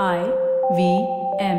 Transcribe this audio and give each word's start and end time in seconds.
I 0.00 0.20
V 0.76 0.82
M. 1.38 1.58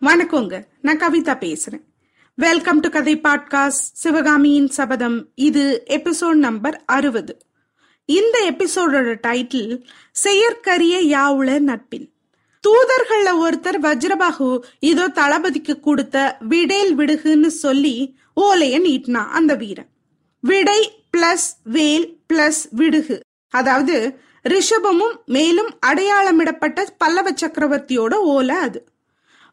வணக்கங்க. 0.00 0.64
நான் 0.80 0.98
கவிதா 0.98 1.36
பேசுறேன். 1.36 1.84
வெல்கம் 2.34 2.80
டு 2.80 2.88
கதை 2.88 3.16
பாட்காஸ்ட் 3.16 3.84
சிவகாமியின் 3.92 4.68
சபதம் 4.68 5.28
இது 5.34 5.82
எபிசோட் 5.88 6.40
நம்பர் 6.46 6.82
அறுபது. 6.86 7.38
இந்த 8.04 8.52
எபிசோடோட 8.52 9.16
டைட்டில் 9.26 9.84
செயற்கரிய 10.12 11.18
யாவுள 11.18 11.58
நட்பின். 11.58 12.12
தூதர்கள்ல 12.66 13.28
ஒருத்தர் 13.44 13.78
வஜ்ரபாகு 13.86 14.48
இதோ 14.80 15.08
தளபதிக்கு 15.08 15.80
கொடுத்த 15.80 16.16
விடேல் 16.40 16.92
விடுகுன்னு 16.98 17.46
சொல்லி 17.46 17.94
ஓலைய 18.40 18.76
நீட்டினா 18.86 19.22
அந்த 19.38 19.54
வீரன். 19.54 19.88
விடை 20.44 20.80
பிளஸ் 21.16 21.46
வேல் 21.62 22.06
பிளஸ் 22.28 22.62
விடுகு. 22.70 23.16
அதாவது 23.54 23.96
ரிஷபமும் 24.48 25.16
மேலும் 25.26 25.70
அடையாளமிடப்பட்ட 25.86 26.86
பல்லவ 26.98 27.30
சக்கரவர்த்தியோட 27.30 28.14
ஓலை 28.34 28.56
அது. 28.56 28.80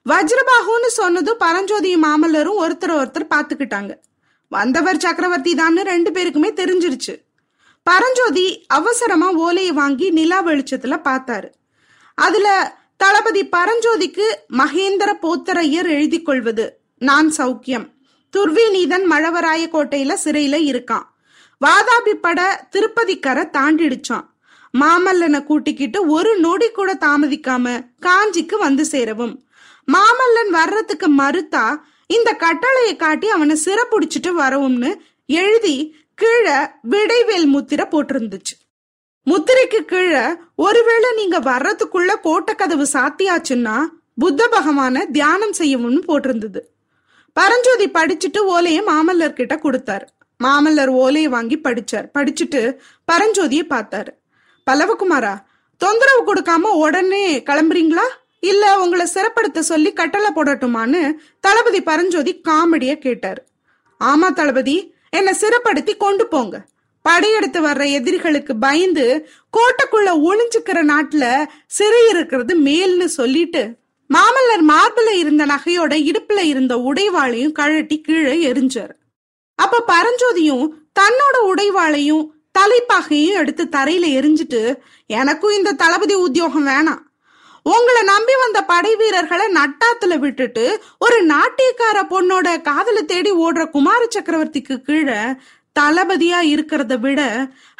வஜ்ரபாகுன்னு 0.05 0.89
சொன்னது 0.99 1.31
பரஞ்சோதியும் 1.39 2.05
மாமல்லரும் 2.07 2.59
ஒருத்தர் 2.63 2.93
ஒருத்தர் 2.99 3.31
பார்த்துக்கிட்டாங்க. 3.33 3.93
வந்தவர் 4.51 4.97
சக்கரவர்த்தி 4.97 5.53
தான்னு 5.53 5.81
ரெண்டு 5.91 6.11
பேருக்குமே 6.11 6.51
தெரிஞ்சிருச்சு. 6.61 7.15
பரஞ்சோதி 7.83 8.65
அவசரமா 8.67 9.31
ஓலையை 9.31 9.71
வாங்கி 9.71 10.09
நிலா 10.09 10.45
வெளிச்சத்துல 10.45 10.95
பார்த்தாரு. 11.09 11.49
அதுல 12.17 12.47
தளபதி 12.97 13.43
பரஞ்சோதிக்கு 13.45 14.25
மகேந்திர 14.57 15.09
போத்தரையர் 15.21 15.89
எழுதி 15.97 16.21
கொள்வது. 16.21 16.79
நான் 16.99 17.33
சௌக்கியம். 17.37 17.85
துர்விநீதன் 18.37 19.05
மழவராய 19.11 19.65
கோட்டையில 19.73 20.15
சிறையில 20.23 20.55
இருக்கான். 20.71 21.05
வாதாபி 21.65 22.13
பட 22.13 22.67
திருப்பதிக்கரை 22.71 23.43
தாண்டிடுச்சான். 23.57 24.25
மாமல்லனை 24.79 25.43
கூட்டிக்கிட்டு 25.43 26.05
ஒரு 26.05 26.39
நொடி 26.39 26.69
கூட 26.69 26.93
தாமதிக்காம 26.93 27.85
காஞ்சிக்கு 28.01 28.57
வந்து 28.57 28.85
சேரவும். 28.85 29.47
மாமல்லன் 29.93 30.51
வர்றதுக்கு 30.51 31.07
மறுத்தா 31.17 31.65
இந்த 32.07 32.33
கட்டளையை 32.33 32.95
காட்டி 32.95 33.29
அவனை 33.29 33.55
சிறப்புடிச்சிட்டு 33.65 34.29
வரவும்னு 34.29 35.01
எழுதி 35.25 35.95
கீழே 36.13 36.57
விடைவேல் 36.89 37.45
முத்திரை 37.45 37.85
போட்டிருந்துச்சு. 37.91 38.55
முத்திரைக்கு 39.29 39.79
கீழே 39.85 40.25
ஒருவேளை 40.55 41.09
நீங்க 41.15 41.37
வர்றதுக்குள்ள 41.39 42.11
கோட்டை 42.21 42.55
கதவு 42.55 42.85
சாத்தியாச்சுன்னா 42.93 43.77
புத்த 44.19 44.47
பகவான 44.51 45.05
தியானம் 45.11 45.55
செய்யவும்னு 45.57 46.01
போட்டிருந்தது. 46.09 46.61
பரஞ்சோதி 47.33 47.87
படிச்சுட்டு 47.87 48.37
ஓலையை 48.37 48.81
மாமல்லர் 48.83 49.37
கிட்ட 49.39 49.55
கொடுத்தாரு. 49.55 50.05
மாமல்லர் 50.43 50.91
ஓலையை 51.01 51.29
வாங்கி 51.29 51.57
படிச்சார். 51.57 52.07
படிச்சுட்டு 52.13 52.61
பரஞ்சோதியை 53.11 53.65
பார்த்தாரு. 53.73 54.13
பல்லவகுமாரா 54.67 55.33
தொந்தரவு 55.81 56.21
கொடுக்காம 56.29 56.71
உடனே 56.83 57.39
கிளம்புறீங்களா? 57.39 58.07
இல்ல 58.39 58.79
உங்களை 58.79 59.05
சிறப்படுத்த 59.13 59.59
சொல்லி 59.59 59.93
கட்டளை 59.93 60.31
போடட்டுமான்னு 60.35 61.13
தளபதி 61.39 61.81
பரஞ்சோதி 61.83 62.41
காமெடியா 62.49 62.95
கேட்டார். 62.95 63.45
ஆமா 64.03 64.27
தளபதி 64.33 64.95
என்னை 65.09 65.33
சிறப்படுத்தி 65.41 65.97
கொண்டு 65.97 66.27
போங்க. 66.27 66.65
படையெடுத்து 67.07 67.59
வர்ற 67.61 67.83
எதிரிகளுக்கு 67.91 68.53
பயந்து 68.55 69.05
கோட்டைக்குள்ள 69.57 70.09
ஒளிஞ்சுக்கிற 70.27 70.79
நாட்டுல 70.91 71.25
சிறை 71.77 72.01
இருக்கிறது 72.09 72.53
மேல்னு 72.59 73.07
சொல்லிட்டு 73.17 73.63
மாமல்லர் 74.13 74.65
மார்பில 74.67 75.09
இருந்த 75.13 75.43
நகையோட 75.45 75.93
இடுப்புல 76.09 76.41
இருந்த 76.51 76.73
உடைவாளையும் 76.89 77.57
கழட்டி 77.59 77.97
கீழே 78.01 78.35
எரிஞ்சார். 78.51 78.93
அப்ப 79.59 79.83
பரஞ்சோதியும் 79.87 80.65
தன்னோட 80.99 81.37
உடைவாளையும் 81.51 82.25
தலைப்பாகையும் 82.59 83.39
எடுத்து 83.41 83.63
தரையில 83.71 84.05
எரிஞ்சிட்டு 84.19 84.61
எனக்கும் 85.07 85.57
இந்த 85.57 85.77
தளபதி 85.81 86.15
உத்தியோகம் 86.27 86.67
வேணாம். 86.67 87.03
உங்களை 87.71 88.01
நம்பி 88.03 88.33
வந்த 88.41 88.59
படை 88.63 88.91
வீரர்களை 88.95 89.45
நட்டாத்துல 89.55 90.13
விட்டுட்டு 90.19 90.65
ஒரு 90.99 91.17
நாட்டியக்கார 91.25 91.97
பொண்ணோட 92.11 92.61
காதல 92.61 93.01
தேடி 93.01 93.31
ஓடுற 93.31 93.63
குமார 93.69 94.01
சக்கரவர்த்திக்கு 94.15 94.75
கீழே 94.81 95.17
தளபதியா 95.77 96.39
இருக்கிறத 96.53 96.93
விட 96.99 97.21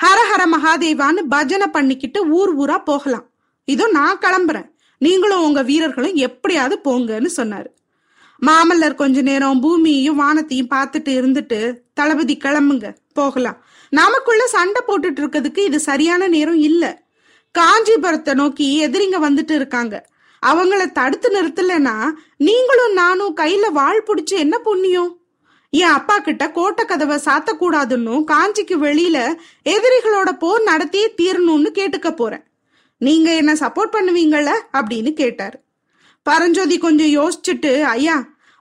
ஹரஹர 0.03 0.41
மகாதேவான்னு 0.53 1.21
பஜனை 1.33 1.67
பண்ணிக்கிட்டு 1.67 2.19
ஊர் 2.39 2.51
ஊரா 2.61 2.77
போகலாம். 2.89 3.25
இதோ 3.67 3.85
நான் 3.99 4.21
கிளம்புறேன். 4.25 4.67
நீங்களும் 5.01 5.45
உங்க 5.47 5.61
வீரர்களும் 5.63 6.19
எப்படியாவது 6.27 6.75
போங்கன்னு 6.87 7.29
சொன்னாரு. 7.39 7.69
மாமல்லர் 8.41 8.99
கொஞ்ச 9.01 9.21
நேரம் 9.21 9.61
பூமியையும் 9.63 10.19
வானத்தையும் 10.21 10.71
பார்த்துட்டு 10.73 11.11
இருந்துட்டு 11.19 11.59
தளபதி 11.93 12.35
கிளம்புங்க 12.45 12.87
போகலாம். 13.13 13.57
நமக்குள்ள 13.89 14.43
சண்டை 14.47 14.81
போட்டுட்டு 14.87 15.19
இருக்கிறதுக்கு 15.21 15.61
இது 15.69 15.79
சரியான 15.89 16.27
நேரம் 16.27 16.59
இல்ல. 16.69 16.83
காஞ்சிபுரத்தை 17.55 18.33
நோக்கி 18.33 18.65
எதிரிங்க 18.87 19.17
வந்துட்டு 19.27 19.53
இருக்காங்க. 19.59 19.95
அவங்கள 20.43 20.81
தடுத்து 20.97 21.29
நிறுத்தலைன்னா 21.35 21.95
நீங்களும் 22.47 22.93
நானும் 22.93 23.37
கையில 23.37 23.65
வாழ் 23.79 24.01
பிடிச்சு 24.07 24.35
என்ன 24.43 24.55
புண்ணியம்? 24.67 25.11
என் 25.79 25.95
அப்பா 25.97 26.15
கிட்ட 26.25 26.43
கோட்டை 26.57 26.83
கதவை 26.85 27.17
சாத்தக்கூடாதுன்னும் 27.25 28.23
காஞ்சிக்கு 28.31 28.75
வெளியில 28.83 29.17
எதிரிகளோட 29.73 30.29
போர் 30.43 30.67
நடத்தியே 30.69 31.07
தீரணும்னு 31.19 31.69
கேட்டுக்க 31.79 32.09
போறேன். 32.11 32.43
நீங்க 33.01 33.29
என்ன 33.41 33.53
சப்போர்ட் 33.63 33.95
பண்ணுவீங்கள 33.95 34.49
அப்படின்னு 34.77 35.11
கேட்டாரு. 35.21 35.57
பரஞ்சோதி 36.25 36.77
கொஞ்சம் 36.85 37.13
யோசிச்சுட்டு 37.17 37.71
ஐயா 37.95 38.15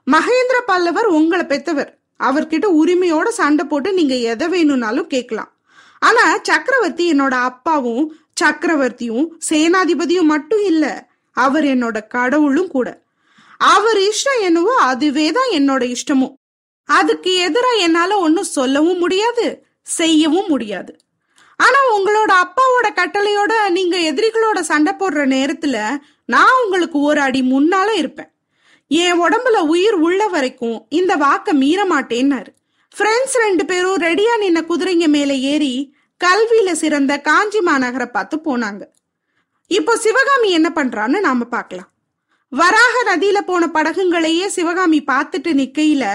மகேந்திர 0.07 0.57
பல்லவர் 0.65 1.09
உங்களை 1.19 1.45
பெத்தவர். 1.45 1.91
அவர்கிட்ட 2.27 2.67
உரிமையோட 2.81 3.27
சண்டை 3.39 3.63
போட்டு 3.71 3.89
நீங்க 3.93 4.15
எதை 4.31 4.47
வேணும்னாலும் 4.53 5.11
கேட்கலாம். 5.13 5.51
ஆனா 6.01 6.23
சக்கரவர்த்தி 6.49 7.05
என்னோட 7.13 7.35
அப்பாவும் 7.49 8.05
சக்கரவர்த்தியும் 8.41 9.27
சேனாதிபதியும் 9.49 10.31
மட்டும் 10.33 10.63
இல்ல 10.71 10.85
அவர் 11.37 11.65
என்னோட 11.73 11.97
கடவுளும் 12.15 12.71
கூட. 12.75 12.87
அவர் 13.73 13.99
இஷ்டம் 14.09 14.41
என்னவோ 14.47 14.73
அதுவே 14.89 15.27
தான் 15.37 15.51
என்னோட 15.59 15.83
இஷ்டமும். 15.95 16.35
அதுக்கு 16.89 17.31
எதிரா 17.47 17.71
என்னால 17.85 18.17
ஒன்னும் 18.25 18.53
சொல்லவும் 18.57 19.01
முடியாது 19.03 19.45
செய்யவும் 19.97 20.49
முடியாது. 20.53 20.91
ஆனா 21.59 21.79
உங்களோட 21.95 22.31
அப்பாவோட 22.43 22.87
கட்டளையோட 22.99 23.53
நீங்க 23.69 23.95
எதிரிகளோட 24.09 24.59
சண்டை 24.69 24.93
போடுற 24.99 25.21
நேரத்துல 25.35 25.77
நான் 26.33 26.59
உங்களுக்கு 26.63 26.99
ஒரு 27.09 27.19
அடி 27.27 27.41
முன்னால 27.53 27.89
இருப்பேன். 28.01 28.29
என் 28.87 29.21
உடம்புல 29.21 29.57
உயிர் 29.73 29.97
உள்ள 30.07 30.21
வரைக்கும் 30.27 30.77
இந்த 30.89 31.13
வாக்க 31.15 31.53
மீற 31.61 31.79
மாட்டேன்னாரு 31.93 32.51
ஃப்ரெண்ட்ஸ் 32.95 33.35
ரெண்டு 33.45 33.63
பேரும் 33.65 34.03
ரெடியா 34.07 34.33
நின்ன 34.43 34.59
குதிரைங்க 34.69 35.07
மேல 35.15 35.31
ஏறி 35.51 35.73
கல்வியில 36.21 36.71
சிறந்த 36.71 37.13
காஞ்சி 37.27 37.59
மாநகரை 37.59 38.07
பார்த்து 38.11 38.37
போனாங்க. 38.45 38.83
இப்போ 39.71 39.93
சிவகாமி 40.05 40.49
என்ன 40.51 40.69
பண்றான்னு 40.75 41.19
நாம 41.19 41.45
பார்க்கலாம். 41.55 41.89
வராக 42.51 42.95
நதியில 43.09 43.39
போன 43.41 43.63
படகுங்களையே 43.73 44.45
சிவகாமி 44.57 44.99
பார்த்துட்டு 45.11 45.51
நிக்கையில 45.61 46.05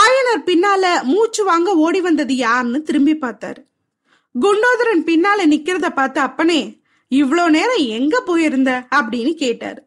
ஆயனர் 0.00 0.46
பின்னால 0.48 0.84
மூச்சு 1.12 1.42
வாங்க 1.44 1.70
ஓடி 1.84 2.00
வந்தது 2.00 2.36
யாருன்னு 2.36 2.82
திரும்பி 2.82 3.14
பார்த்தாரு. 3.14 3.60
குண்டோதரன் 4.34 5.02
பின்னால 5.08 5.46
நிக்கிறத 5.46 5.88
பார்த்து 5.90 6.20
அப்பனே 6.20 6.60
இவ்வளோ 7.12 7.44
நேரம் 7.48 7.82
எங்க 7.98 8.14
போயிருந்த? 8.20 8.70
அப்படின்னு 8.98 9.32
கேட்டாரு. 9.34 9.80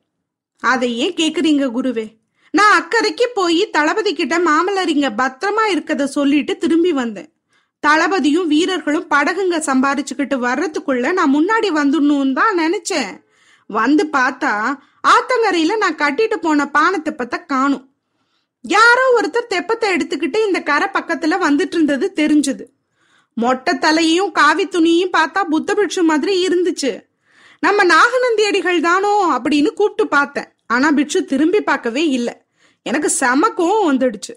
அதை 0.64 0.90
ஏன் 0.98 1.16
கேக்குறீங்க 1.22 1.66
குருவே? 1.78 2.06
நான் 2.54 2.76
அக்கறைக்கு 2.80 3.26
போய் 3.34 3.62
தளபதி 3.72 4.14
கிட்ட 4.14 4.36
மாமல்லர் 4.40 4.92
இங்க 4.96 5.10
பத்திரமா 5.22 5.64
இருக்கத 5.74 6.04
சொல்லிட்டு 6.04 6.58
திரும்பி 6.58 6.92
வந்தேன். 6.92 7.30
தளபதியும் 7.84 8.48
வீரர்களும் 8.48 9.10
படகுங்க 9.14 9.58
சம்பாரிச்சுக்கிட்டு 9.70 10.38
வர்றதுக்குள்ள 10.46 11.12
நான் 11.14 11.36
முன்னாடி 11.36 11.70
வந்துடணும் 11.82 12.34
தான் 12.34 12.56
நினைச்சேன். 12.60 13.12
வந்து 13.70 14.04
பார்த்தா 14.18 14.54
ஆத்தங்கரையில 15.14 15.78
நான் 15.78 16.02
கட்டிட்டு 16.04 16.38
போன 16.46 16.66
பானத்தை 16.78 17.12
பத்த 17.18 17.36
காணும். 17.46 17.86
யாரோ 18.68 19.20
ஒருத்தர் 19.20 19.54
தெப்பத்தை 19.54 19.88
எடுத்துக்கிட்டு 19.96 20.46
இந்த 20.46 20.60
கரை 20.60 20.88
பக்கத்துல 20.94 21.36
வந்துட்டு 21.48 21.76
இருந்தது 21.76 22.12
தெரிஞ்சது. 22.16 22.64
மொட்டை 23.34 23.74
தலையையும் 23.74 24.32
காவி 24.32 24.68
துணியையும் 24.68 25.16
பார்த்தா 25.18 25.44
புத்தபிட்சு 25.52 26.02
மாதிரி 26.02 26.48
இருந்துச்சு. 26.48 27.04
நம்ம 27.60 27.84
நாகநந்தியடிகள் 27.84 28.82
தானோ 28.82 29.40
அப்படின்னு 29.40 29.68
கூப்பிட்டு 29.68 30.08
பார்த்தேன். 30.08 30.48
ஆனா 30.68 30.92
பிட்சு 30.92 31.26
திரும்பி 31.26 31.62
பார்க்கவே 31.62 32.08
இல்லை. 32.08 32.34
எனக்கு 32.84 33.10
செம 33.10 33.48
கோவம் 33.48 33.90
வந்துடுச்சு. 33.92 34.34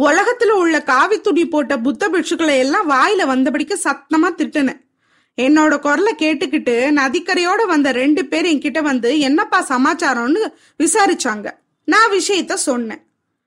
உலகத்துல 0.00 0.50
உள்ள 0.50 0.82
காவி 0.82 1.20
துணி 1.20 1.48
போட்ட 1.48 1.78
புத்த 1.78 2.08
பிட்சுக்களை 2.08 2.58
எல்லாம் 2.58 2.90
வாயில 2.90 3.22
வந்தபடிக்கு 3.22 3.76
சத்தமா 3.84 4.30
திட்டினேன். 4.36 4.80
என்னோட 5.36 5.78
குரலை 5.78 6.14
கேட்டுக்கிட்டு 6.18 6.90
நதிக்கரையோட 6.90 7.66
வந்த 7.66 7.92
ரெண்டு 7.92 8.26
பேர் 8.26 8.44
என்கிட்ட 8.44 8.82
வந்து 8.82 9.18
என்னப்பா 9.18 9.62
சமாச்சாரம்னு 9.62 10.52
விசாரிச்சாங்க. 10.78 11.50
நான் 11.84 12.10
விஷயத்த 12.10 12.54
சொன்னேன். 12.54 13.05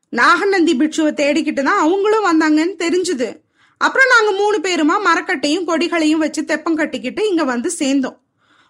நாகநந்தி 0.09 0.73
பிட்சுவை 0.73 1.11
தேடிக்கிட்டு 1.21 1.61
தான் 1.61 1.79
அவங்களும் 1.79 2.27
வந்தாங்கன்னு 2.29 2.75
தெரிஞ்சுது. 2.85 3.29
அப்புறம் 3.77 4.11
நாங்க 4.13 4.31
மூணு 4.31 4.57
பேருமா 4.57 4.95
மரக்கட்டையும் 5.07 5.67
கொடிகளையும் 5.67 6.23
வச்சு 6.23 6.45
தெப்பம் 6.45 6.75
கட்டிக்கிட்டு 6.75 7.21
இங்க 7.29 7.43
வந்து 7.43 7.69
சேர்ந்தோம். 7.71 8.17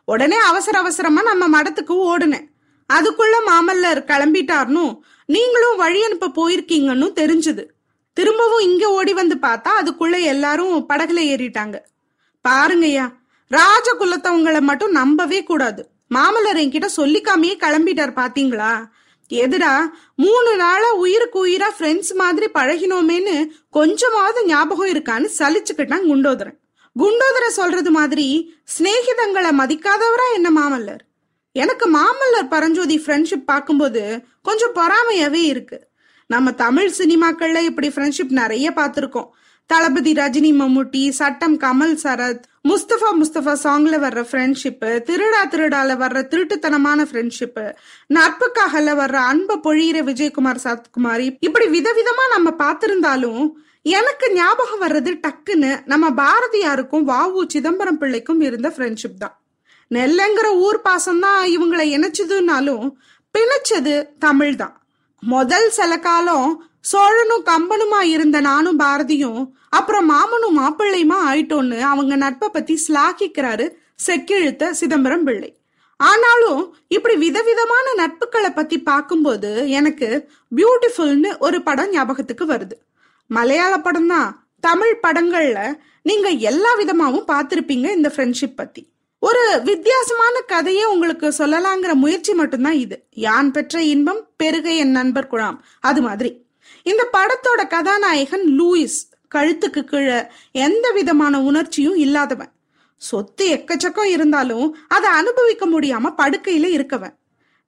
உடனே 0.06 0.38
அவசர 0.38 0.80
அவசரமா 0.80 1.22
நம்ம 1.22 1.46
மடத்துக்கு 1.56 1.96
ஓடுனேன். 2.12 2.48
அதுக்குள்ள 2.90 3.36
மாமல்லர் 3.48 4.02
கிளம்பிட்டார்னு 4.12 4.86
நீங்களும் 5.26 5.78
வழி 5.78 6.00
அனுப்ப 6.04 6.32
போயிருக்கீங்கன்னு 6.38 7.08
தெரிஞ்சுது. 7.22 7.64
திரும்பவும் 8.14 8.66
இங்க 8.70 8.86
ஓடி 8.90 9.14
வந்து 9.14 9.36
பார்த்தா 9.42 9.72
அதுக்குள்ள 9.82 10.16
எல்லாரும் 10.34 10.86
படகுல 10.90 11.20
ஏறிட்டாங்க. 11.34 11.78
பாருங்கய்யா 12.46 13.06
ராஜ 13.48 13.88
குலத்தவங்களை 14.00 14.62
மட்டும் 14.62 14.92
நம்பவே 14.92 15.44
கூடாது. 15.44 15.82
மாமல்லர் 16.16 16.60
என்கிட்ட 16.64 16.88
சொல்லிக்காமையே 16.98 17.56
கிளம்பிட்டார் 17.64 18.14
பாத்தீங்களா? 18.22 18.72
எதுடா? 19.34 19.88
மூணு 20.16 20.56
நாளா 20.56 20.94
உயிருக்கு 20.94 21.48
உயிரா 21.48 21.70
ஃப்ரெண்ட்ஸ் 21.80 22.14
மாதிரி 22.14 22.48
பழகினோமேன்னு 22.54 23.48
கொஞ்சமாவது 23.70 24.46
ஞாபகம் 24.46 24.88
இருக்கான்னு 24.88 25.30
சலிச்சுக்கிட்டான் 25.38 26.08
குண்டோதரன். 26.12 26.58
குண்டோதரன் 26.96 27.58
சொல்றது 27.60 27.92
மாதிரி 27.92 28.54
சிநேகிதங்களை 28.80 29.52
மதிக்காதவரா 29.52 30.28
என்ன 30.34 30.50
மாமல்லர்? 30.62 31.04
எனக்கு 31.52 31.98
மாமல்லர் 31.98 32.50
பரஞ்சோதி 32.50 33.04
ஃப்ரெண்ட்ஷிப் 33.06 33.46
பார்க்கும்போது 33.46 34.22
கொஞ்சம் 34.42 34.76
பொறாமையாவே 34.76 35.44
இருக்கு. 35.44 35.88
நம்ம 36.28 36.52
தமிழ் 36.52 36.92
சினிமாக்கள்ல 36.98 37.62
இப்படி 37.62 37.88
ஃப்ரெண்ட்ஷிப் 37.88 38.30
நிறைய 38.30 38.72
பார்த்துருக்கோம். 38.72 39.30
தளபதி 39.70 40.14
ரஜினி 40.14 40.52
மம்முட்டி 40.60 41.10
சட்டம் 41.10 41.58
கமல் 41.60 41.96
சரத் 42.04 42.44
முஸ்தபா 42.70 43.10
முஸ்தபா 43.20 43.54
சாங்ல 43.64 43.96
வர்ற 44.00 44.22
ஃப்ரெண்ட்ஷிப்பு 44.30 45.00
திருடா 45.08 45.42
திருடால 45.52 45.98
வர்ற 45.98 46.20
திருட்டுத்தனமான 46.28 47.06
ஃப்ரெண்ட்ஷிப்பு 47.12 47.66
நட்புக்காகல 48.14 48.96
வர்ற 48.96 49.14
அன்பை 49.14 49.56
பொழியிற 49.64 50.00
விஜயகுமார் 50.04 50.62
சத்குமாரி 50.64 51.38
இப்படி 51.40 51.66
விதவிதமா 51.68 52.26
நம்ம 52.34 52.54
பார்த்திருந்தாலும் 52.58 53.44
எனக்கு 53.82 54.34
ஞாபகம் 54.34 54.82
வர்றது 54.82 55.12
டக்குன்னு 55.26 55.82
நம்ம 55.86 56.10
பாரதியாருக்கும் 56.10 57.06
வாவு 57.12 57.44
சிதம்பரம் 57.48 57.98
பிள்ளைக்கும் 57.98 58.42
இருந்த 58.42 58.74
ஃப்ரெண்ட்ஷிப் 58.78 59.20
தான். 59.20 59.36
நெல்லைங்கிற 59.92 60.48
ஊர் 60.56 60.82
பாசம் 60.82 61.20
தான் 61.20 61.48
இவங்களை 61.48 61.86
இணைச்சதுனாலும் 61.98 62.88
பிணைச்சது 63.36 63.94
தமிழ் 64.20 64.56
தான். 64.56 64.76
முதல் 65.24 65.70
சில 65.70 66.00
காலம் 66.00 66.69
சோழனும் 66.82 67.44
கம்பனுமா 67.46 68.02
இருந்த 68.02 68.40
நானும் 68.40 68.80
பாரதியும் 68.80 69.52
அப்புறம் 69.70 70.12
மாமனும் 70.12 70.60
மாப்பிள்ளையுமா 70.60 71.16
ஆயிட்டோன்னு 71.28 71.80
அவங்க 71.80 72.16
நட்பை 72.16 72.50
பத்தி 72.50 72.86
சிலாகிக்கிறாரு 72.88 73.72
செக்கிழுத்த 74.08 74.70
சிதம்பரம் 74.72 75.24
பிள்ளை. 75.24 75.58
ஆனாலும் 75.98 76.76
இப்படி 76.88 77.16
விதவிதமான 77.16 77.94
நட்புகளை 77.94 78.56
பத்தி 78.56 78.82
பார்க்கும்போது 78.82 79.70
எனக்கு 79.70 80.30
பியூட்டிஃபுல்னு 80.56 81.38
ஒரு 81.40 81.62
படம் 81.62 81.90
ஞாபகத்துக்கு 81.90 82.46
வருது. 82.46 82.78
மலையாள 83.28 83.78
படம் 83.78 84.08
தான் 84.08 84.48
தமிழ் 84.60 85.00
படங்கள்ல 85.08 85.80
நீங்க 86.02 86.30
எல்லா 86.30 86.78
விதமாவும் 86.78 87.24
பார்த்துருப்பீங்க 87.28 87.92
இந்த 87.92 88.14
ஃப்ரெண்ட்ஷிப் 88.16 88.56
பத்தி. 88.56 88.90
ஒரு 89.20 89.62
வித்தியாசமான 89.64 90.40
கதையை 90.40 90.86
உங்களுக்கு 90.86 91.34
சொல்லலாங்கிற 91.38 91.94
முயற்சி 91.94 92.34
மட்டும்தான் 92.34 92.74
இது. 92.74 93.04
யான் 93.10 93.52
பெற்ற 93.52 93.82
இன்பம் 93.82 94.28
பெருக 94.38 94.70
என் 94.70 94.92
நண்பர் 94.92 95.28
குழாம். 95.32 95.58
அது 95.80 96.02
மாதிரி. 96.02 96.48
இந்த 96.84 97.10
படத்தோட 97.14 97.68
கதாநாயகன் 97.68 98.48
லூயிஸ் 98.62 99.00
கழுத்துக்கு 99.36 99.84
கீழே 99.84 100.20
எந்த 100.52 100.92
விதமான 100.92 101.42
உணர்ச்சியும் 101.42 101.96
இல்லாதவன். 101.96 102.52
சொத்து 102.96 103.46
எக்கச்சக்கம் 103.56 104.12
இருந்தாலும் 104.16 104.78
அதை 104.88 105.10
அனுபவிக்க 105.10 105.66
முடியாம 105.68 106.14
படுக்கையில 106.18 106.70
இருக்கவன். 106.78 107.16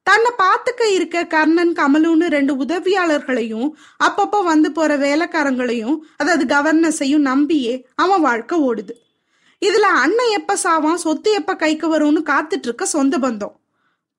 தன்னை 0.03 0.31
பார்த்துக்க 0.37 0.83
இருக்க 0.83 1.25
கர்ணன் 1.25 1.73
கமலுன்னு 1.73 2.27
ரெண்டு 2.27 2.53
உதவியாளர்களையும் 2.55 3.69
அப்பப்போ 4.03 4.43
வந்து 4.43 4.71
போற 4.71 4.97
வேலைக்காரங்களையும் 4.97 5.97
அதாவது 6.17 6.45
கவர்னஸையும் 6.55 7.27
நம்பியே 7.29 7.87
அவன் 7.95 8.21
வாழ்க்கை 8.21 8.59
ஓடுது. 8.59 8.95
இதுல 9.65 9.87
அண்ணன் 10.03 10.31
எப்ப 10.31 10.57
சாவான் 10.63 11.03
சொத்து 11.05 11.31
எப்ப 11.31 11.55
கைக்கு 11.55 11.87
வரும்னு 11.95 12.23
காத்துட்டு 12.25 12.67
இருக்க 12.69 12.85
சொந்த 12.85 13.17
பந்தம். 13.17 13.55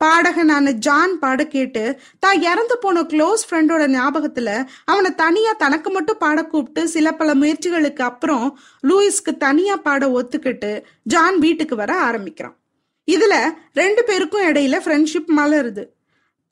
பாடகனான 0.02 0.72
ஜான் 0.86 1.14
பாட 1.18 1.44
கேட்டு 1.46 1.82
தான் 2.18 2.40
இறந்து 2.42 2.76
போன 2.78 3.02
க்ளோஸ் 3.12 3.42
ஃப்ரெண்டோட 3.48 3.84
ஞாபகத்துல 3.96 4.50
அவனை 4.84 5.10
தனியா 5.14 5.52
தனக்கு 5.64 5.90
மட்டும் 5.90 6.20
பாட 6.24 6.44
கூப்பிட்டு 6.44 6.82
சில 6.88 7.12
பல 7.12 7.34
முயற்சிகளுக்கு 7.34 8.02
அப்புறம் 8.02 8.46
லூயிஸ்க்கு 8.88 9.34
தனியா 9.38 9.76
பாட 9.86 10.08
ஒத்துக்கிட்டு 10.18 10.72
ஜான் 11.14 11.38
வீட்டுக்கு 11.38 11.76
வர 11.76 11.92
ஆரம்பிக்கிறான். 12.08 12.56
இதுல 13.08 13.34
ரெண்டு 13.72 14.04
பேருக்கும் 14.04 14.46
இடையில 14.48 14.76
ஃப்ரெண்ட்ஷிப் 14.84 15.30
மலருது. 15.36 15.84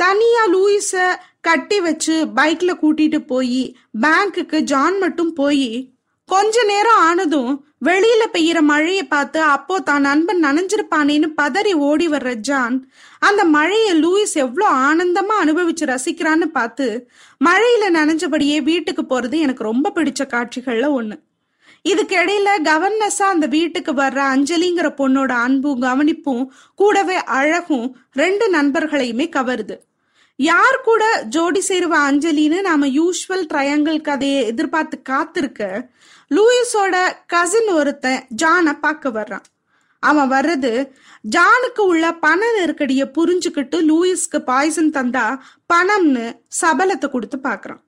தனியா 0.00 0.43
லூயிஸ 0.55 0.93
கட்டி 1.41 1.79
வச்சு 1.81 2.14
பைக்ல 2.37 2.70
கூட்டிட்டு 2.82 3.19
போய் 3.26 3.62
பேங்க்குக்கு 4.02 4.58
ஜான் 4.73 4.99
மட்டும் 4.99 5.32
போய் 5.32 5.70
கொஞ்ச 6.29 6.62
நேரம் 6.64 7.00
ஆனதும் 7.08 7.52
வெளியில 7.82 8.22
பெய்யற 8.32 8.60
மழையை 8.60 9.04
பார்த்து 9.04 9.40
அப்போ 9.42 9.80
தான் 9.80 10.00
நண்பன் 10.00 10.44
நனைஞ்சிருப்பானேன்னு 10.44 11.28
பதறி 11.36 11.72
ஓடி 11.72 12.08
வர்ற 12.08 12.34
ஜான் 12.34 12.76
அந்த 13.18 13.44
மழையை 13.44 13.92
லூயிஸ் 14.02 14.34
எவ்வளோ 14.34 14.66
ஆனந்தமா 14.88 15.36
அனுபவிச்சு 15.44 15.86
ரசிக்கிறான்னு 15.92 16.46
பார்த்து 16.58 16.86
மழையில 17.44 17.88
நனைஞ்சபடியே 17.90 18.62
வீட்டுக்கு 18.62 19.02
போறது 19.02 19.38
எனக்கு 19.38 19.62
ரொம்ப 19.62 19.92
பிடிச்ச 19.94 20.24
காட்சிகள்ல 20.26 20.88
ஒண்ணு. 20.98 21.16
இதுக்கு 21.82 22.14
இடையில 22.16 22.48
கவர்னஸா 22.64 23.26
அந்த 23.34 23.46
வீட்டுக்கு 23.46 23.92
வர்ற 23.92 24.20
அஞ்சலிங்கிற 24.34 24.88
பொண்ணோட 24.98 25.32
அன்பும் 25.46 25.82
கவனிப்பும் 25.82 26.44
கூடவே 26.74 27.16
அழகும் 27.38 27.86
ரெண்டு 28.12 28.46
நண்பர்களையுமே 28.54 29.28
கவருது. 29.36 29.76
யார் 30.36 30.78
கூட 30.84 31.22
ஜோடி 31.28 31.62
சேருவ 31.68 31.94
அஞ்சலின்னு 32.10 32.60
நாம 32.60 32.86
யூஸ்வல் 32.86 33.46
ட்ரையாங்கிள் 33.54 34.00
கதையை 34.00 34.44
எதிர்பார்த்து 34.44 35.02
காத்திருக்க 35.02 35.90
லூயிஸோட 36.30 36.96
கசின் 37.26 37.68
ஒருத்தன் 37.68 38.26
ஜானை 38.42 38.72
பார்க்க 38.80 39.10
வர்றான். 39.10 39.46
அவன் 40.02 40.30
வர்றது 40.30 40.90
ஜானுக்கு 41.36 41.82
உள்ள 41.92 42.12
பண 42.14 42.46
நெருக்கடிய 42.58 43.02
புரிஞ்சுக்கிட்டு 43.16 43.78
லூயிஸ்க்கு 43.90 44.38
பாய்சன் 44.38 44.90
தந்தா 44.90 45.38
பணம்னு 45.72 46.26
சபலத்தை 46.60 47.08
கொடுத்து 47.10 47.38
பாக்குறான் 47.42 47.80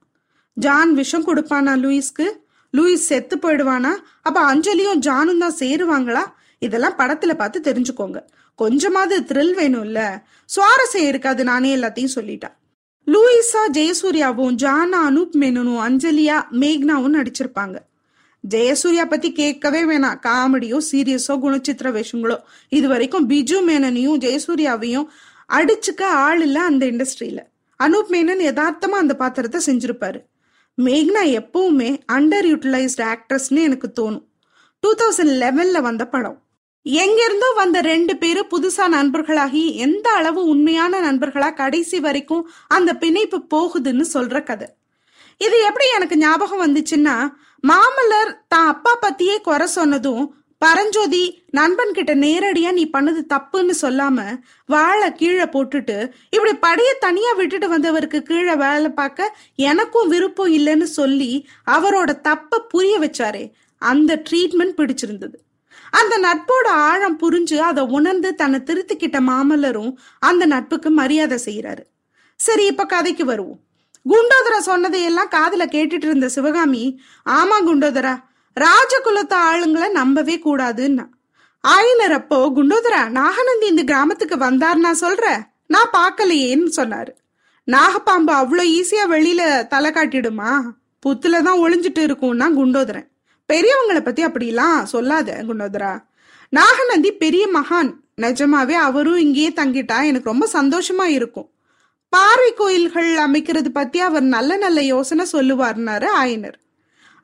ஜான் 0.57 0.95
விஷம் 0.95 1.27
கொடுப்பானா 1.27 1.75
லூயிஸ்க்கு? 1.85 2.27
லூயிஸ் 2.75 3.09
செத்து 3.11 3.37
போயிடுவானா? 3.37 3.93
அப்ப 4.23 4.55
அஞ்சலியும் 4.55 5.01
ஜானும் 5.07 5.39
தான் 5.39 5.59
சேருவாங்களா? 5.59 6.25
இதெல்லாம் 6.59 6.99
படத்துல 6.99 7.35
பார்த்து 7.35 7.61
தெரிஞ்சுக்கோங்க. 7.61 8.19
கொஞ்சமாவது 8.55 9.17
த்ரில் 9.21 9.55
வேணும்ல. 9.61 10.23
சுவாரஸ்யம் 10.57 11.07
இருக்காது 11.07 11.45
நானே 11.45 11.77
எல்லாத்தையும் 11.77 12.15
சொல்லிட்டேன். 12.15 12.55
லூயிஸா 13.07 13.63
ஜெயசூர்யாவும் 13.73 14.59
ஜானா 14.65 15.01
அனூப் 15.09 15.35
மேனனும் 15.41 15.83
அஞ்சலியா 15.89 16.37
மேக்னாவும் 16.53 17.17
நடிச்சிருப்பாங்க. 17.19 17.77
ஜெயசூர்யா 18.51 19.05
பத்தி 19.05 19.33
கேட்கவே 19.33 19.83
வேணாம். 19.85 20.19
காமெடியோ 20.27 20.79
சீரியஸோ 20.93 21.35
குணச்சித்திர 21.43 21.91
வேஷங்களோ. 21.97 22.37
இது 22.69 22.89
வரைக்கும் 22.89 23.29
பிஜு 23.29 23.59
மேனனையும் 23.69 24.19
ஜெயசூர்யாவையும் 24.25 25.07
அடிச்சுக்க 25.53 26.03
ஆள் 26.03 26.41
இல்ல 26.41 26.63
அந்த 26.63 26.87
இண்டஸ்ட்ரியில. 26.87 27.41
அனூப் 27.85 28.11
மேனன் 28.11 28.45
யதார்த்தமா 28.49 29.01
அந்த 29.05 29.15
பாத்திரத்தை 29.17 29.61
செஞ்சிருப்பாரு. 29.67 30.21
மேக்னா 30.79 31.23
எப்பவுமே 31.39 31.91
அண்டர் 32.13 32.47
யூட்டிலைஸ்ட் 32.53 33.03
ஆக்ட்ரஸ்னு 33.13 33.63
எனக்கு 33.63 33.89
தோணும். 34.01 34.25
டூ 34.81 34.95
தௌசண்ட் 34.95 35.33
லெவன்ல 35.43 35.81
வந்த 35.81 36.07
படம். 36.07 36.43
எங்கிருந்தோ 36.83 37.53
வந்த 37.57 37.81
ரெண்டு 37.81 38.17
பேரும் 38.17 38.49
புதுசா 38.51 38.89
நண்பர்களாகி 38.89 39.75
எந்த 39.75 40.11
அளவு 40.11 40.45
உண்மையான 40.45 41.13
நண்பர்களா 41.13 41.55
கடைசி 41.55 42.01
வரைக்கும் 42.01 42.51
அந்த 42.69 42.95
பிணைப்பு 42.95 43.39
போகுதுன்னு 43.55 44.05
சொல்ற 44.13 44.43
கதை. 44.43 44.69
இது 45.37 45.63
எப்படி 45.63 45.87
எனக்கு 45.95 46.17
ஞாபகம் 46.19 46.63
வந்துச்சுன்னா 46.65 47.31
மாமல்லர் 47.65 48.31
தான் 48.49 48.69
அப்பா 48.69 48.93
பத்தியே 49.03 49.41
குறை 49.41 49.67
சொன்னதும் 49.67 50.25
பரஞ்சோதி 50.63 51.23
நண்பன் 51.51 51.93
கிட்ட 51.93 52.13
நேரடியா 52.15 52.71
நீ 52.73 52.85
பண்ணது 52.93 53.21
தப்புன்னு 53.33 53.75
சொல்லாம 53.81 54.19
வாழை 54.69 55.13
கீழே 55.13 55.47
போட்டுட்டு 55.55 55.97
இப்படி 56.31 56.53
படைய 56.67 56.91
தனியா 56.99 57.33
விட்டுட்டு 57.33 57.69
வந்தவருக்கு 57.69 58.23
கீழே 58.23 58.55
வேலை 58.55 58.91
பார்க்க 58.91 59.37
எனக்கும் 59.71 60.09
விருப்பம் 60.09 60.53
இல்லைன்னு 60.59 60.89
சொல்லி 60.99 61.31
அவரோட 61.67 62.21
தப்ப 62.21 62.61
புரிய 62.73 62.99
வச்சாரே. 62.99 63.45
அந்த 63.83 64.23
ட்ரீட்மெண்ட் 64.31 64.79
பிடிச்சிருந்தது. 64.81 65.37
அந்த 65.91 66.15
நட்போட 66.19 66.67
ஆழம் 66.91 67.19
புரிஞ்சு 67.19 67.57
அதை 67.71 67.83
உணர்ந்து 67.99 68.35
தன்னை 68.35 68.61
திருத்திக்கிட்ட 68.61 69.19
மாமல்லரும் 69.31 69.93
அந்த 70.19 70.47
நட்புக்கு 70.47 70.91
மரியாதை 70.91 71.39
செய்யறாரு 71.45 71.85
சரி 72.41 72.65
இப்ப 72.67 72.87
கதைக்கு 72.87 73.25
வருவோம். 73.25 73.61
குண்டோதரா 74.07 74.59
சொன்னதையெல்லாம் 74.59 75.31
காதுல 75.31 75.65
கேட்டுட்டு 75.67 76.05
இருந்த 76.05 76.29
சிவகாமி 76.29 77.01
ஆமா 77.27 77.59
குண்டோதரா 77.67 78.15
ராஜகுலத்து 78.57 79.37
ஆளுங்களை 79.51 79.91
நம்பவே 79.91 80.39
கூடாதுன்னா. 80.45 81.09
ஆயினர் 81.61 82.13
அப்போ 82.13 82.53
குண்டோதரா 82.57 83.09
நாகநந்தி 83.09 83.67
இந்த 83.67 83.83
கிராமத்துக்கு 83.83 84.37
வந்தார்னா 84.37 84.75
நான் 84.75 85.01
சொல்ற? 85.01 85.45
நான் 85.67 85.93
பார்க்கலையேன்னு 85.93 86.73
சொன்னாரு. 86.77 87.13
நாகப்பாம்பு 87.67 88.33
அவ்வளோ 88.41 88.63
ஈஸியா 88.79 89.05
வெளியில 89.11 89.67
தலை 89.67 89.91
காட்டிடுமா? 89.91 90.63
புத்துல 91.07 91.43
தான் 91.43 91.61
ஒளிஞ்சிட்டு 91.61 92.03
இருக்கும்னா 92.09 92.47
குண்டோதரன். 92.55 93.09
பெரியவங்களை 93.49 94.01
பத்தி 94.01 94.25
அப்படிலாம் 94.25 94.83
சொல்லாத 94.83 95.45
குண்டோதரா. 95.47 96.05
நாகநந்தி 96.49 97.13
பெரிய 97.13 97.49
மகான். 97.55 97.95
நிஜமாவே 98.21 98.73
அவரும் 98.73 99.17
இங்கேயே 99.17 99.51
தங்கிட்டா 99.51 100.05
எனக்கு 100.05 100.31
ரொம்ப 100.31 100.49
சந்தோஷமா 100.53 101.05
இருக்கும். 101.05 101.52
பாறை 102.13 102.51
கோயில்கள் 102.61 103.11
அமைக்கிறது 103.27 103.71
பத்தி 103.79 103.99
அவர் 104.07 104.25
நல்ல 104.35 104.57
நல்ல 104.57 104.81
யோசனை 104.93 105.25
சொல்லுவார்னாரு 105.33 106.09
ஆயனர். 106.23 106.57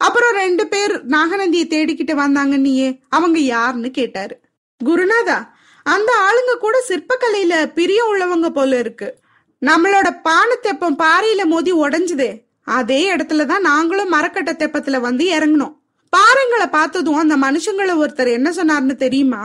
அப்புறம் 0.00 0.34
ரெண்டு 0.42 0.64
பேர் 0.72 0.94
நாகநந்தியை 1.14 1.66
தேடிக்கிட்டு 1.74 2.14
வந்தாங்க 2.14 2.56
நீயே 2.56 2.90
அவங்க 3.16 3.38
யாருன்னு 3.38 3.90
கேட்டாரு. 3.98 4.34
குருநாதா 4.80 5.38
அந்த 5.86 6.10
ஆளுங்க 6.26 6.52
கூட 6.60 6.76
சிற்பக்கலையில 6.88 7.54
பிரியம் 7.78 8.10
உள்ளவங்க 8.12 8.48
போல 8.58 8.78
இருக்கு. 8.78 9.08
நம்மளோட 9.62 10.08
பானை 10.22 10.56
தெப்பம் 10.62 10.98
பாறையில 10.98 11.44
மோதி 11.52 11.72
உடஞ்சுதே 11.84 12.30
அதே 12.78 13.00
இடத்துல 13.14 13.46
தான் 13.46 13.66
நாங்களும் 13.70 14.12
மரக்கட்ட 14.14 14.52
தெப்பத்துல 14.62 14.96
வந்து 15.00 15.24
இறங்கணும் 15.36 15.74
பாறைங்களை 16.12 16.66
பார்த்ததும் 16.78 17.22
அந்த 17.22 17.36
மனுஷங்களை 17.36 17.94
ஒருத்தர் 18.02 18.30
என்ன 18.38 18.48
சொன்னார்னு 18.50 18.94
தெரியுமா? 19.04 19.42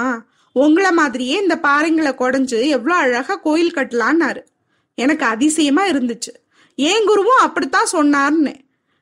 உங்கள 0.55 0.87
மாதிரியே 0.91 1.35
இந்த 1.41 1.55
பாறைங்களை 1.67 2.11
குடஞ்சு 2.21 2.59
எவ்வளோ 2.75 2.95
அழகா 3.03 3.35
கோயில் 3.45 3.75
கட்டலான்னாரு. 3.75 4.41
எனக்கு 4.95 5.25
அதிசயமா 5.25 5.87
இருந்துச்சு. 5.87 6.33
ஏன் 6.75 7.07
குருவும் 7.07 7.41
அப்படித்தான் 7.41 7.91
சொன்னார்னு. 7.91 8.53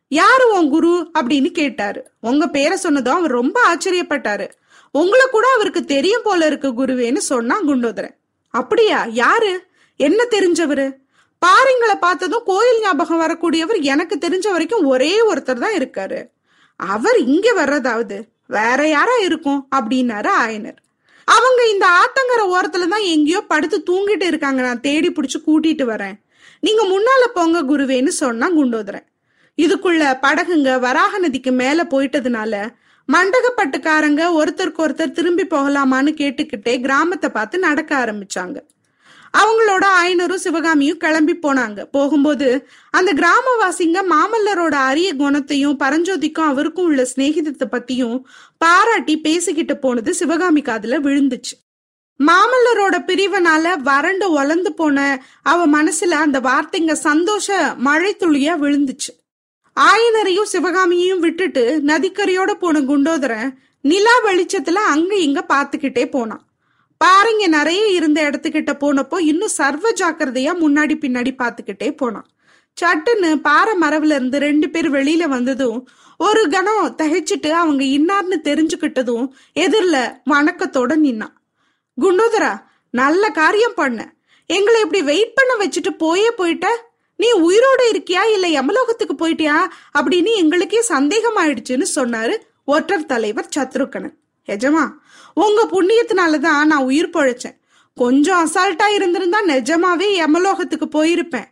யாரு 0.07 0.51
உன் 0.51 0.69
குரு 0.69 1.11
அப்படின்னு 1.19 1.51
கேட்டாரு. 1.51 2.11
உங்க 2.19 2.47
பேரை 2.47 2.77
சொன்னதும் 2.77 3.13
அவர் 3.13 3.31
ரொம்ப 3.31 3.75
ஆச்சரியப்பட்டாரு. 3.75 4.49
உங்களை 4.91 5.27
கூட 5.31 5.47
அவருக்கு 5.55 5.85
தெரியும் 5.85 6.21
போல 6.23 6.45
இருக்கு 6.45 6.71
குருவேன்னு 6.71 7.17
சொன்னா 7.17 7.61
குண்டோதரன். 7.61 8.15
அப்படியா 8.49 9.03
யாரு? 9.03 9.65
என்ன 9.97 10.23
தெரிஞ்சவரு? 10.29 10.99
பாறைங்களை 11.45 11.95
பார்த்ததும் 11.99 12.43
கோயில் 12.45 12.81
ஞாபகம் 12.81 13.21
வரக்கூடியவர் 13.21 13.81
எனக்கு 13.81 14.15
தெரிஞ்ச 14.15 14.51
வரைக்கும் 14.51 14.85
ஒரே 14.85 15.33
ஒருத்தர் 15.33 15.63
தான் 15.63 15.73
இருக்காரு. 15.73 16.29
அவர் 16.75 17.17
இங்க 17.17 17.53
வர்றதாவது 17.53 18.21
வேற 18.47 18.87
யாரா 18.87 19.15
இருக்கும்? 19.15 19.67
அப்படின்னாரு 19.75 20.29
ஆயனர். 20.39 20.77
அவங்க 21.27 21.61
இந்த 21.73 21.85
ஆத்தங்கர 22.01 22.41
ஓரத்துல 22.55 22.87
தான் 22.87 23.07
எங்கேயோ 23.13 23.41
படுத்து 23.41 23.77
தூங்கிட்டு 23.89 24.23
இருக்காங்க. 24.23 24.61
நான் 24.61 24.85
தேடி 24.87 25.09
பிடிச்சு 25.09 25.39
கூட்டிட்டு 25.47 25.85
வரேன். 25.93 26.15
நீங்க 26.59 26.83
முன்னால 26.93 27.23
போங்க 27.33 27.61
குருவேன்னு 27.61 28.11
சொன்னா 28.23 28.49
குண்டோதரன். 28.49 29.07
இதுக்குள்ள 29.57 30.03
படகுங்க 30.25 30.79
வராக 30.79 31.19
நதிக்கு 31.19 31.51
மேல 31.51 31.83
போயிட்டதுனால 31.93 32.53
மண்டகப்பட்டுக்காரங்க 33.09 34.21
ஒருத்தருக்கு 34.39 34.83
ஒருத்தர் 34.85 35.17
திரும்பி 35.17 35.43
போகலாமான்னு 35.43 36.11
கேட்டுக்கிட்டே 36.21 36.73
கிராமத்தை 36.81 37.29
பார்த்து 37.29 37.59
நடக்க 37.59 37.91
ஆரம்பிச்சாங்க. 38.03 38.57
அவங்களோட 39.33 39.85
ஆயனரும் 40.01 40.43
சிவகாமியும் 40.45 40.97
கிளம்பி 40.97 41.33
போனாங்க. 41.33 41.83
போகும்போது 41.91 42.67
அந்த 42.89 43.13
கிராமவாசிங்க 43.13 43.99
மாமல்லரோட 44.13 44.75
அரிய 44.89 45.15
குணத்தையும் 45.15 45.79
பரஞ்சோதிக்கும் 45.79 46.49
அவருக்கும் 46.51 46.85
உள்ள 46.85 47.07
சிநேகிதத்தை 47.15 47.67
பத்தியும் 47.71 48.17
பாராட்டி 48.57 49.17
பேசிக்கிட்டு 49.17 49.77
போனது 49.77 50.13
சிவகாமி 50.13 50.61
காதுல 50.61 50.99
விழுந்துச்சு. 51.07 51.55
மாமல்லரோட 52.19 52.95
பிரிவனால 53.07 53.77
வறண்டு 53.81 54.31
ஒலந்து 54.31 54.73
போன 54.73 55.25
அவ 55.41 55.83
மனசுல 55.83 56.19
அந்த 56.25 56.39
வார்த்தைங்க 56.39 56.91
சந்தோஷ 56.91 57.75
மழை 57.75 58.15
துளியா 58.19 58.53
விழுந்துச்சு. 58.63 59.11
ஆயனரையும் 59.77 60.51
சிவகாமியையும் 60.51 61.19
விட்டுட்டு 61.19 61.81
நதிக்கரையோட 61.85 62.53
போன 62.53 62.79
குண்டோதரன் 62.79 63.49
நிலா 63.81 64.15
வெளிச்சத்துல 64.25 64.79
அங்க 64.93 65.15
இங்க 65.15 65.45
பாத்துக்கிட்டே 65.49 66.05
போனான். 66.05 66.45
பாறைங்க 67.03 67.47
நிறைய 67.47 67.87
இருந்த 67.87 68.29
இடத்துக்கிட்ட 68.29 68.71
போனப்போ 68.83 69.19
இன்னும் 69.19 69.55
சர்வ 69.59 69.89
ஜாக்கிரதையா 70.01 70.51
முன்னாடி 70.63 70.95
பின்னாடி 71.03 71.31
பாத்துக்கிட்டே 71.41 71.97
போனான். 71.97 72.27
சட்டுன்னு 72.77 73.35
பாறை 73.35 73.73
மரவுல 73.79 74.15
இருந்து 74.17 74.39
ரெண்டு 74.39 74.69
பேர் 74.69 74.91
வெளியில 74.91 75.23
வந்ததும் 75.27 75.87
ஒரு 76.17 76.49
கணம் 76.49 76.95
தகைச்சிட்டு 76.97 77.49
அவங்க 77.49 77.83
இன்னார்னு 77.97 78.37
தெரிஞ்சுக்கிட்டதும் 78.43 79.25
எதிரில 79.55 79.97
வணக்கத்தோட 80.29 80.91
நின்னான். 81.05 81.35
குண்டோதரா 82.01 82.53
நல்ல 82.89 83.29
காரியம் 83.29 83.73
பண்ண. 83.75 84.13
எங்களை 84.45 84.81
இப்படி 84.81 85.01
வெயிட் 85.01 85.33
பண்ண 85.33 85.65
வச்சுட்டு 85.65 85.91
போயே 85.97 86.31
போயிட்ட? 86.37 86.67
நீ 87.15 87.27
உயிரோட 87.33 87.81
இருக்கியா? 87.91 88.23
இல்ல 88.35 88.47
யமலோகத்துக்கு 88.47 89.15
போயிட்டியா? 89.17 89.57
அப்படின்னு 89.99 90.31
எங்களுக்கே 90.35 90.81
சந்தேகம் 90.81 91.37
ஆயிடுச்சுன்னு 91.37 91.87
சொன்னாரு 91.95 92.37
ஒற்றர் 92.65 93.05
தலைவர் 93.05 93.51
சத்ருக்கனன் 93.55 94.15
எஜமா 94.55 94.89
உங்க 95.33 95.67
புண்ணியத்தினாலதான் 95.71 96.65
நான் 96.65 96.83
உயிர் 96.83 97.09
பொழைச்சேன். 97.09 97.59
கொஞ்சம் 97.95 98.49
அசால்ட்டா 98.49 98.93
இருந்திருந்தா 98.93 99.41
நிஜமாவே 99.41 100.23
யமலோகத்துக்கு 100.23 100.85
போயிருப்பேன். 100.91 101.45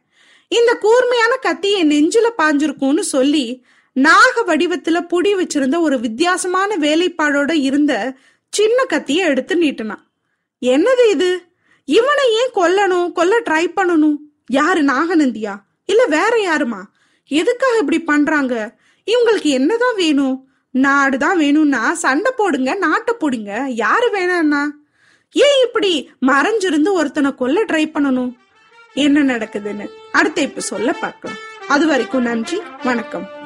இந்த 0.48 0.78
கூர்மையான 0.80 1.36
கத்தி 1.36 1.72
என் 1.72 1.90
நெஞ்சில 1.90 2.28
பாஞ்சிருக்கும்னு 2.38 3.00
சொல்லி 3.00 3.66
நாக 3.94 4.44
வடிவத்துல 4.46 5.06
புடி 5.10 5.36
வச்சிருந்த 5.36 5.80
ஒரு 5.80 6.00
வித்தியாசமான 6.00 6.78
வேலைப்பாடோட 6.78 7.52
இருந்த 7.52 8.14
சின்ன 8.50 8.84
கத்திய 8.90 9.16
எடுத்து 9.16 9.56
நீட்டினான். 9.56 10.04
என்னது 10.62 11.10
இது? 11.10 11.42
இவனை 11.86 12.34
ஏன் 12.34 12.52
கொல்லணும்? 12.56 13.12
கொல்ல 13.12 13.40
ட்ரை 13.40 13.72
பண்ணணும்? 13.76 14.16
யாரு 14.46 14.84
நாகநந்தியா? 14.84 15.56
இல்ல 15.86 16.06
வேற 16.06 16.30
யாருமா? 16.30 16.82
எதுக்காக 17.28 17.78
இப்படி 17.78 18.02
பண்றாங்க? 18.02 18.80
இவங்களுக்கு 19.06 19.44
என்னதான் 19.44 19.96
வேணும்? 19.96 20.49
நாடுதான் 20.74 21.38
வேணும்னா 21.38 21.94
சண்டை 21.94 22.32
போடுங்க 22.38 22.76
நாட்டை 22.76 23.16
போடுங்க. 23.20 23.66
யாரு 23.68 24.10
வேணாம்னா? 24.14 24.70
ஏன் 25.32 25.66
இப்படி 25.66 26.12
மறைஞ்சிருந்து 26.28 26.92
ஒருத்தனை 26.92 27.36
கொல்ல 27.36 27.66
ட்ரை 27.66 27.86
பண்ணணும்? 27.94 28.36
என்ன 28.94 29.38
நடக்குதுன்னு 29.38 29.88
அடுத்த 30.12 30.42
இப்ப 30.42 30.62
சொல்ல 30.62 30.94
பார்க்கலாம். 30.94 31.38
அது 31.68 31.88
வரைக்கும் 31.88 32.22
நன்றி 32.22 32.62
வணக்கம். 32.84 33.39